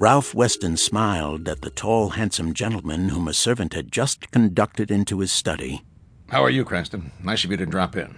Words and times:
Ralph 0.00 0.32
Weston 0.32 0.76
smiled 0.76 1.48
at 1.48 1.62
the 1.62 1.70
tall, 1.70 2.10
handsome 2.10 2.54
gentleman 2.54 3.08
whom 3.08 3.26
a 3.26 3.34
servant 3.34 3.74
had 3.74 3.90
just 3.90 4.30
conducted 4.30 4.92
into 4.92 5.18
his 5.18 5.32
study. 5.32 5.82
How 6.28 6.44
are 6.44 6.50
you, 6.50 6.64
Cranston? 6.64 7.10
Nice 7.20 7.42
of 7.42 7.50
you 7.50 7.56
to 7.56 7.66
drop 7.66 7.96
in. 7.96 8.16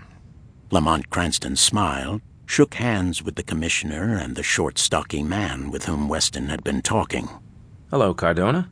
Lamont 0.70 1.08
Cranston 1.08 1.56
smiled, 1.56 2.20
shook 2.44 2.74
hands 2.74 3.22
with 3.22 3.36
the 3.36 3.42
commissioner 3.42 4.14
and 4.14 4.36
the 4.36 4.42
short, 4.42 4.76
stocky 4.76 5.22
man 5.22 5.70
with 5.70 5.86
whom 5.86 6.06
Weston 6.06 6.48
had 6.50 6.62
been 6.62 6.82
talking. 6.82 7.30
Hello, 7.90 8.12
Cardona. 8.12 8.70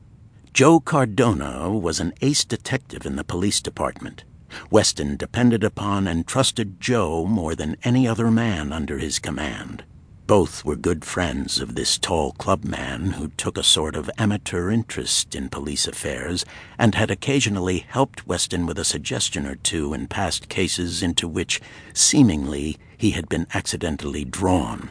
Joe 0.53 0.79
Cardona 0.79 1.71
was 1.71 2.01
an 2.01 2.13
ace 2.21 2.45
detective 2.45 3.07
in 3.07 3.17
the 3.17 3.25
police 3.25 3.63
department. 3.63 4.25
Weston 4.71 5.17
depended 5.17 5.65
upon 5.65 6.07
and 6.07 6.27
trusted 6.27 6.79
Joe 6.79 7.25
more 7.25 7.55
than 7.55 7.79
any 7.85 8.07
other 8.07 8.31
man 8.31 8.71
under 8.71 8.99
his 8.99 9.19
command. 9.19 9.85
Both 10.29 10.63
were 10.63 10.77
good 10.77 11.07
friends 11.07 11.59
of 11.59 11.75
this 11.75 11.97
tall 11.97 12.33
clubman 12.33 13.13
who 13.13 13.29
took 13.29 13.57
a 13.57 13.63
sort 13.63 13.97
of 13.97 14.11
amateur 14.19 14.71
interest 14.71 15.35
in 15.35 15.49
police 15.49 15.89
affairs 15.89 16.45
and 16.79 16.95
had 16.95 17.11
occasionally 17.11 17.79
helped 17.89 18.27
Weston 18.27 18.67
with 18.67 18.79
a 18.79 18.85
suggestion 18.85 19.47
or 19.47 19.55
two 19.55 19.95
in 19.95 20.07
past 20.07 20.51
cases 20.51 21.03
into 21.03 21.27
which, 21.27 21.63
seemingly, 21.95 22.77
he 22.99 23.13
had 23.13 23.31
been 23.31 23.47
accidentally 23.55 24.23
drawn. 24.23 24.91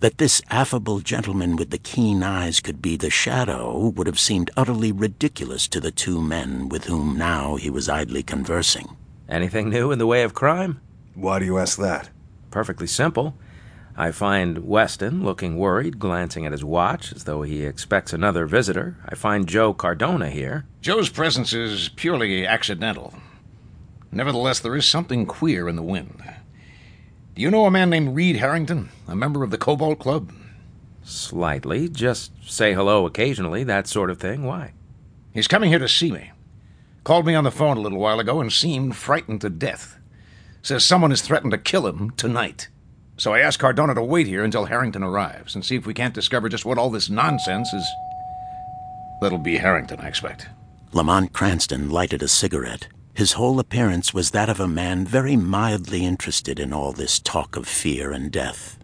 That 0.00 0.16
this 0.16 0.40
affable 0.48 1.00
gentleman 1.00 1.56
with 1.56 1.68
the 1.68 1.76
keen 1.76 2.22
eyes 2.22 2.58
could 2.58 2.80
be 2.80 2.96
the 2.96 3.10
shadow 3.10 3.88
would 3.88 4.06
have 4.06 4.18
seemed 4.18 4.50
utterly 4.56 4.90
ridiculous 4.90 5.68
to 5.68 5.80
the 5.80 5.92
two 5.92 6.22
men 6.22 6.70
with 6.70 6.84
whom 6.84 7.18
now 7.18 7.56
he 7.56 7.68
was 7.68 7.90
idly 7.90 8.22
conversing. 8.22 8.96
Anything 9.28 9.68
new 9.68 9.92
in 9.92 9.98
the 9.98 10.06
way 10.06 10.22
of 10.22 10.32
crime? 10.32 10.80
Why 11.14 11.40
do 11.40 11.44
you 11.44 11.58
ask 11.58 11.76
that? 11.76 12.08
Perfectly 12.50 12.86
simple. 12.86 13.36
I 13.96 14.10
find 14.10 14.66
Weston 14.66 15.22
looking 15.22 15.58
worried, 15.58 15.98
glancing 15.98 16.46
at 16.46 16.52
his 16.52 16.64
watch 16.64 17.12
as 17.12 17.24
though 17.24 17.42
he 17.42 17.64
expects 17.64 18.12
another 18.12 18.46
visitor. 18.46 18.96
I 19.06 19.14
find 19.14 19.46
Joe 19.46 19.74
Cardona 19.74 20.30
here. 20.30 20.64
Joe's 20.80 21.10
presence 21.10 21.52
is 21.52 21.90
purely 21.90 22.46
accidental. 22.46 23.14
Nevertheless, 24.10 24.60
there 24.60 24.76
is 24.76 24.86
something 24.86 25.26
queer 25.26 25.68
in 25.68 25.76
the 25.76 25.82
wind. 25.82 26.22
Do 27.34 27.42
you 27.42 27.50
know 27.50 27.66
a 27.66 27.70
man 27.70 27.90
named 27.90 28.14
Reed 28.14 28.36
Harrington, 28.36 28.90
a 29.08 29.16
member 29.16 29.42
of 29.42 29.50
the 29.50 29.58
Cobalt 29.58 29.98
Club? 29.98 30.32
Slightly. 31.02 31.88
Just 31.88 32.32
say 32.44 32.74
hello 32.74 33.06
occasionally, 33.06 33.64
that 33.64 33.86
sort 33.86 34.10
of 34.10 34.18
thing. 34.18 34.44
Why? 34.44 34.72
He's 35.32 35.48
coming 35.48 35.70
here 35.70 35.78
to 35.78 35.88
see 35.88 36.12
me. 36.12 36.30
Called 37.04 37.26
me 37.26 37.34
on 37.34 37.44
the 37.44 37.50
phone 37.50 37.76
a 37.76 37.80
little 37.80 37.98
while 37.98 38.20
ago 38.20 38.40
and 38.40 38.52
seemed 38.52 38.96
frightened 38.96 39.40
to 39.40 39.50
death. 39.50 39.98
Says 40.62 40.84
someone 40.84 41.10
has 41.10 41.22
threatened 41.22 41.50
to 41.50 41.58
kill 41.58 41.86
him 41.86 42.10
tonight. 42.10 42.68
So 43.16 43.34
I 43.34 43.40
asked 43.40 43.58
Cardona 43.58 43.94
to 43.94 44.02
wait 44.02 44.26
here 44.26 44.42
until 44.42 44.64
Harrington 44.64 45.02
arrives 45.02 45.54
and 45.54 45.64
see 45.64 45.76
if 45.76 45.86
we 45.86 45.94
can't 45.94 46.14
discover 46.14 46.48
just 46.48 46.64
what 46.64 46.78
all 46.78 46.90
this 46.90 47.10
nonsense 47.10 47.72
is. 47.72 47.86
That'll 49.20 49.38
be 49.38 49.58
Harrington, 49.58 50.00
I 50.00 50.08
expect. 50.08 50.48
Lamont 50.92 51.32
Cranston 51.32 51.90
lighted 51.90 52.22
a 52.22 52.28
cigarette. 52.28 52.88
His 53.14 53.32
whole 53.32 53.60
appearance 53.60 54.14
was 54.14 54.30
that 54.30 54.48
of 54.48 54.58
a 54.58 54.66
man 54.66 55.06
very 55.06 55.36
mildly 55.36 56.04
interested 56.04 56.58
in 56.58 56.72
all 56.72 56.92
this 56.92 57.18
talk 57.18 57.56
of 57.56 57.68
fear 57.68 58.10
and 58.10 58.32
death. 58.32 58.78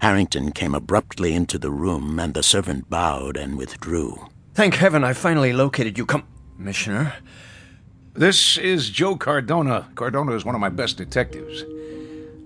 Harrington 0.00 0.52
came 0.52 0.74
abruptly 0.74 1.34
into 1.34 1.58
the 1.58 1.70
room, 1.70 2.18
and 2.18 2.34
the 2.34 2.42
servant 2.42 2.90
bowed 2.90 3.36
and 3.36 3.56
withdrew. 3.56 4.28
Thank 4.54 4.74
heaven 4.74 5.04
I 5.04 5.12
finally 5.12 5.52
located 5.52 5.96
you, 5.96 6.06
Commissioner. 6.06 7.14
This 8.14 8.58
is 8.58 8.90
Joe 8.90 9.16
Cardona. 9.16 9.88
Cardona 9.94 10.32
is 10.32 10.44
one 10.44 10.54
of 10.54 10.60
my 10.60 10.68
best 10.68 10.96
detectives. 10.96 11.64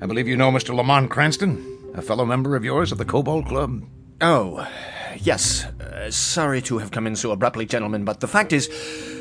I 0.02 0.06
believe 0.06 0.26
you 0.26 0.36
know 0.36 0.50
Mr. 0.50 0.74
Lamont 0.74 1.12
Cranston, 1.12 1.92
a 1.94 2.02
fellow 2.02 2.24
member 2.24 2.56
of 2.56 2.64
yours 2.64 2.90
at 2.90 2.98
the 2.98 3.04
Cobalt 3.04 3.46
Club. 3.46 3.84
Oh, 4.20 4.68
yes. 5.20 5.64
Uh, 5.64 6.10
sorry 6.10 6.60
to 6.62 6.78
have 6.78 6.90
come 6.90 7.06
in 7.06 7.14
so 7.14 7.30
abruptly, 7.30 7.66
gentlemen, 7.66 8.04
but 8.04 8.18
the 8.18 8.26
fact 8.26 8.52
is, 8.52 8.68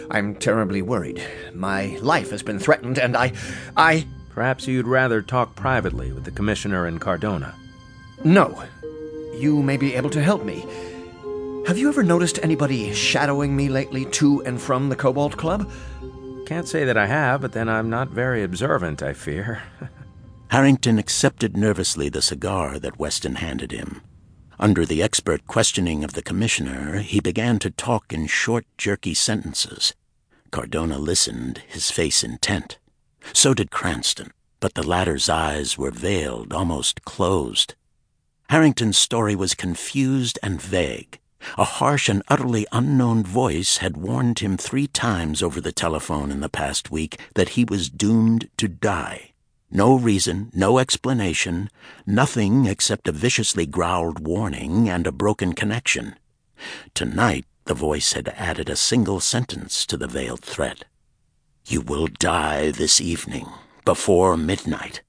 I'm 0.10 0.34
terribly 0.34 0.82
worried. 0.82 1.24
My 1.54 2.00
life 2.02 2.32
has 2.32 2.42
been 2.42 2.58
threatened, 2.58 2.98
and 2.98 3.16
I. 3.16 3.34
I. 3.78 4.08
Perhaps 4.32 4.68
you'd 4.68 4.88
rather 4.88 5.22
talk 5.22 5.56
privately 5.56 6.12
with 6.14 6.24
the 6.24 6.32
Commissioner 6.32 6.88
and 6.88 7.00
Cardona. 7.00 7.54
No. 8.24 8.64
You 9.36 9.62
may 9.62 9.78
be 9.78 9.94
able 9.94 10.10
to 10.10 10.24
help 10.24 10.44
me. 10.44 10.66
Have 11.68 11.78
you 11.78 11.90
ever 11.90 12.02
noticed 12.02 12.40
anybody 12.42 12.92
shadowing 12.92 13.56
me 13.56 13.70
lately 13.70 14.06
to 14.06 14.42
and 14.46 14.60
from 14.60 14.90
the 14.90 14.96
Cobalt 14.96 15.38
Club? 15.38 15.72
Can't 16.48 16.68
say 16.68 16.86
that 16.86 16.98
I 16.98 17.06
have, 17.06 17.42
but 17.42 17.52
then 17.52 17.70
I'm 17.70 17.92
not 17.92 18.08
very 18.10 18.42
observant, 18.42 19.04
I 19.04 19.14
fear. 19.14 19.62
Harrington 20.52 21.00
accepted 21.00 21.56
nervously 21.56 22.10
the 22.10 22.22
cigar 22.22 22.78
that 22.78 23.00
Weston 23.00 23.36
handed 23.36 23.72
him. 23.72 24.02
Under 24.60 24.86
the 24.86 25.02
expert 25.02 25.48
questioning 25.48 26.04
of 26.04 26.12
the 26.12 26.22
commissioner, 26.22 27.00
he 27.00 27.22
began 27.22 27.58
to 27.60 27.72
talk 27.72 28.12
in 28.12 28.28
short, 28.28 28.66
jerky 28.78 29.14
sentences. 29.14 29.96
Cardona 30.52 31.00
listened, 31.00 31.64
his 31.70 31.90
face 31.90 32.22
intent. 32.22 32.80
So 33.32 33.54
did 33.54 33.72
Cranston, 33.72 34.32
but 34.60 34.74
the 34.74 34.86
latter's 34.86 35.30
eyes 35.30 35.78
were 35.78 35.90
veiled, 35.90 36.52
almost 36.52 37.06
closed. 37.06 37.76
Harrington's 38.50 38.98
story 38.98 39.38
was 39.38 39.56
confused 39.56 40.38
and 40.44 40.62
vague. 40.62 41.18
A 41.58 41.64
harsh 41.64 42.10
and 42.10 42.24
utterly 42.28 42.68
unknown 42.74 43.24
voice 43.24 43.78
had 43.78 43.96
warned 43.96 44.40
him 44.40 44.58
three 44.58 44.88
times 44.88 45.42
over 45.42 45.62
the 45.62 45.72
telephone 45.72 46.30
in 46.30 46.42
the 46.42 46.50
past 46.50 46.92
week 46.92 47.18
that 47.36 47.50
he 47.56 47.64
was 47.64 47.90
doomed 47.90 48.50
to 48.58 48.68
die. 48.68 49.31
No 49.74 49.98
reason, 49.98 50.52
no 50.54 50.80
explanation, 50.80 51.70
nothing 52.06 52.66
except 52.66 53.08
a 53.08 53.14
viciously 53.14 53.66
growled 53.66 54.20
warning 54.20 54.90
and 54.90 55.08
a 55.08 55.14
broken 55.14 55.54
connection. 55.54 56.16
Tonight, 56.94 57.46
the 57.66 57.74
voice 57.74 58.12
had 58.12 58.28
added 58.36 58.70
a 58.70 58.76
single 58.76 59.22
sentence 59.22 59.86
to 59.86 59.96
the 59.96 60.08
veiled 60.08 60.42
threat. 60.42 60.84
You 61.66 61.80
will 61.80 62.08
die 62.08 62.72
this 62.72 63.00
evening, 63.00 63.48
before 63.86 64.36
midnight. 64.36 65.04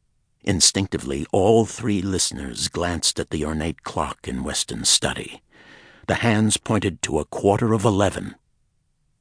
Instinctively, 0.44 1.26
all 1.32 1.66
three 1.66 2.00
listeners 2.00 2.68
glanced 2.68 3.18
at 3.18 3.30
the 3.30 3.44
ornate 3.44 3.82
clock 3.82 4.28
in 4.28 4.44
Weston's 4.44 4.88
study. 4.88 5.42
The 6.06 6.16
hands 6.16 6.56
pointed 6.56 7.02
to 7.02 7.18
a 7.18 7.24
quarter 7.24 7.72
of 7.72 7.84
eleven. 7.84 8.36